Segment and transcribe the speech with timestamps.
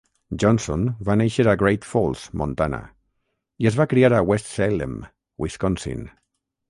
[0.43, 2.79] Johnson va néixer a Great Falls, Montana,
[3.65, 4.97] i es va criar a West Salem,
[5.47, 6.03] Wisconsin.